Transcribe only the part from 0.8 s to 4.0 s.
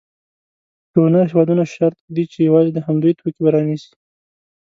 ډونر هېوادونه شرط ږدي چې یوازې د همدوی توکي به رانیسي.